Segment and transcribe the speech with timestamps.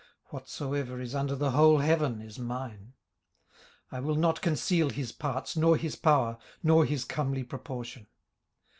[0.31, 2.93] whatsoever is under the whole heaven is mine.
[3.91, 8.07] 18:041:012 I will not conceal his parts, nor his power, nor his comely proportion.